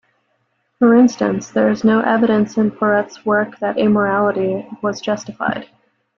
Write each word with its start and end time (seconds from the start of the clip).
For 0.79 0.95
instance, 0.95 1.49
there 1.51 1.69
is 1.69 1.83
no 1.83 1.99
evidence 1.99 2.57
in 2.57 2.71
Porete's 2.71 3.23
work 3.23 3.59
that 3.59 3.75
amorality 3.75 4.81
was 4.81 4.99
justified. 4.99 5.69